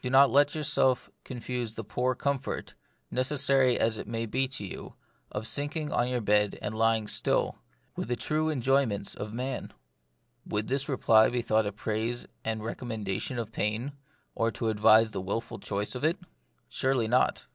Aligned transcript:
Do 0.00 0.08
not 0.08 0.30
let 0.30 0.54
yourself 0.54 1.10
confuse 1.22 1.74
the 1.74 1.84
poor 1.84 2.14
comfort, 2.14 2.74
necessary 3.10 3.78
as 3.78 3.98
it 3.98 4.06
may 4.08 4.24
be 4.24 4.48
to 4.48 4.64
you, 4.64 4.94
of 5.30 5.46
sinking 5.46 5.92
on 5.92 6.08
your 6.08 6.22
bed 6.22 6.58
and 6.62 6.74
lying 6.74 7.06
still, 7.06 7.58
with 7.94 8.08
the 8.08 8.16
true 8.16 8.48
enjoy 8.48 8.86
ments 8.86 9.14
of 9.14 9.32
a 9.32 9.34
man." 9.34 9.74
Would 10.46 10.68
this 10.68 10.88
reply 10.88 11.28
be 11.28 11.42
thought 11.42 11.66
a 11.66 11.72
praise 11.72 12.26
and 12.42 12.64
recommendation 12.64 13.38
of 13.38 13.52
pain, 13.52 13.92
or 14.34 14.50
to 14.50 14.70
advise 14.70 15.10
the 15.10 15.20
wilful 15.20 15.58
choice 15.58 15.94
of 15.94 16.04
it? 16.04 16.16
Surely 16.70 17.06
not. 17.06 17.46